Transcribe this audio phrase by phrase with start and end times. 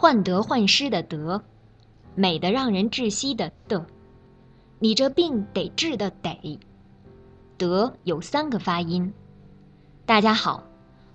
[0.00, 1.42] 患得患失的得，
[2.14, 3.84] 美得让人窒息的的，
[4.78, 6.58] 你这病得治的得，
[7.58, 9.12] 得有三个发音。
[10.06, 10.64] 大家好，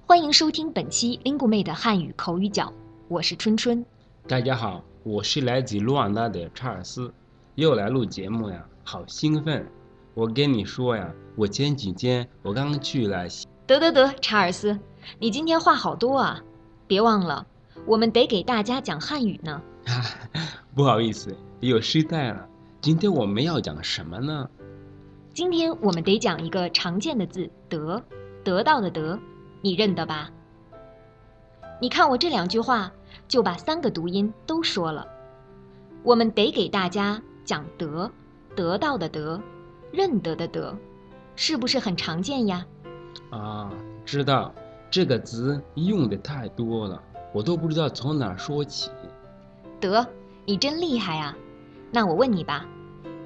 [0.06, 2.72] 欢迎收听本期 Lingu 妹的汉语口语角，
[3.08, 3.84] 我是春春。
[4.28, 7.12] 大家好，我是来自卢旺达的查尔斯，
[7.56, 9.68] 又来录节目呀，好兴奋！
[10.14, 13.26] 我跟你说呀，我前几天我刚去了，
[13.66, 14.80] 得得得，查尔斯，
[15.18, 16.40] 你今天话好多啊！
[16.86, 17.48] 别忘了，
[17.86, 19.62] 我们得给大家讲汉语呢。
[20.74, 22.48] 不好意思，有失态了。
[22.82, 24.50] 今天我们要讲什么呢？
[25.34, 28.04] 今天我们得讲一个常见的字“得”，
[28.44, 29.20] 得到的“得”，
[29.62, 30.30] 你认得吧？
[31.80, 32.92] 你看我这两句话，
[33.28, 35.08] 就把三个读音都说了。
[36.04, 38.10] 我们得给大家讲“得”，
[38.56, 39.40] 得到的“得”。
[39.92, 40.76] 认得的得，
[41.36, 42.66] 是不是很常见呀？
[43.30, 43.72] 啊，
[44.06, 44.54] 知道
[44.90, 47.02] 这个词用的太多了，
[47.36, 48.90] 我都不知道从哪说起。
[49.82, 50.08] 得，
[50.46, 51.36] 你真厉害啊！
[51.92, 52.66] 那我问你吧，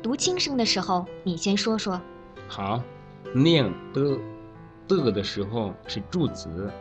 [0.02, 2.02] 读轻声的时候，你先说说。
[2.48, 2.82] 好，
[3.36, 4.18] 念的
[4.88, 6.72] 的的时候是助词，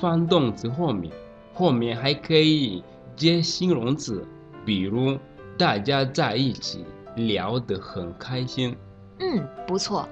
[0.00, 1.12] 放动词后面，
[1.54, 2.82] 后面还可以
[3.14, 4.26] 接形容词，
[4.64, 5.16] 比如
[5.56, 8.76] 大家在一起聊得很开心。
[9.20, 10.08] 嗯，不错。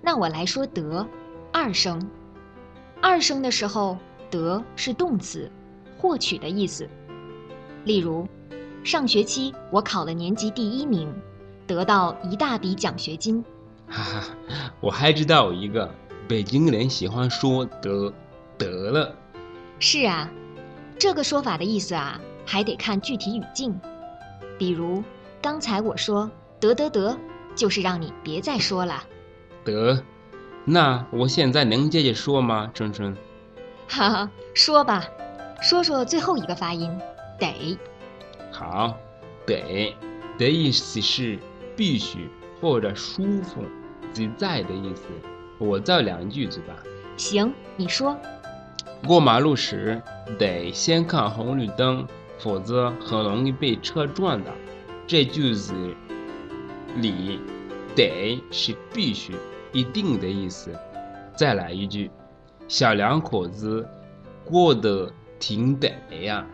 [0.00, 1.06] 那我来说得
[1.52, 2.00] 二声。
[3.02, 3.98] 二声的时候，
[4.30, 5.50] 得是动词，
[5.98, 6.88] 获取的意思。
[7.84, 8.26] 例如，
[8.84, 11.12] 上学期我考了年级第一名，
[11.66, 13.44] 得到一大笔奖学金。
[13.88, 14.24] 哈哈，
[14.80, 15.92] 我还知道一个
[16.26, 18.12] 北京人喜欢说得
[18.56, 19.14] 得了。
[19.78, 20.30] 是啊，
[20.98, 23.78] 这个说法的意思啊，还得看具体语境。
[24.56, 25.02] 比如
[25.42, 27.18] 刚才我说得得得。
[27.54, 29.02] 就是让你别再说了，
[29.64, 30.00] 得，
[30.64, 33.16] 那我现在能接着说吗，春春？
[33.88, 35.04] 哈哈，说吧，
[35.60, 36.90] 说说最后一个发音，
[37.38, 37.76] 得。
[38.50, 38.96] 好，
[39.46, 39.94] 得
[40.38, 41.38] 的意思是
[41.76, 42.28] 必须
[42.60, 43.62] 或者舒服、
[44.12, 45.02] 自在的意思。
[45.58, 46.76] 我造两句子吧。
[47.16, 48.16] 行，你说。
[49.06, 50.00] 过马路时
[50.38, 52.06] 得先看红绿灯，
[52.38, 54.52] 否则很容易被车撞的。
[55.06, 55.74] 这句子。
[56.96, 57.38] 里，
[57.94, 59.36] 得是必须、
[59.72, 60.74] 一定的意思。
[61.36, 62.10] 再来一句，
[62.66, 63.86] 小两口子
[64.44, 65.90] 过得挺得
[66.22, 66.46] 呀。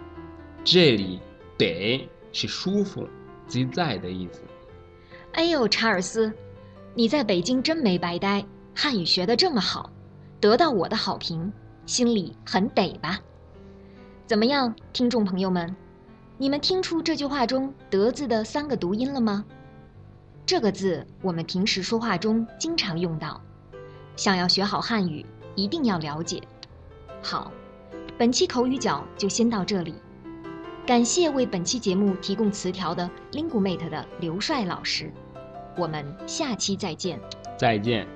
[0.65, 1.21] 这里
[1.59, 3.07] 得是舒服、
[3.47, 4.43] 自在的意思。
[5.33, 6.33] 哎呦，查尔斯，
[6.95, 9.91] 你在北京真没白待，汉语学得这么好，
[10.41, 11.53] 得到我的好评，
[11.87, 13.19] 心里很得吧？
[14.27, 15.75] 怎么样，听众朋友们，
[16.39, 19.45] 你们听出这句话中“得”字的三个读音了吗？
[20.47, 23.41] 这个字我们平时说话中经常用到，
[24.17, 25.25] 想要学好汉语，
[25.57, 26.41] 一定要了解。
[27.23, 27.53] 好，
[28.17, 29.93] 本期口语角就先到这里。
[30.87, 35.11] 感谢为本期节目提供词条的 l i n g u Mate 的刘帅老师，
[35.77, 37.21] 我们下期再见。
[37.59, 38.07] 再见。